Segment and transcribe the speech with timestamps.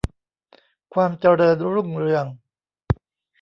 [0.93, 2.25] ความเจริญรุ่งเรือง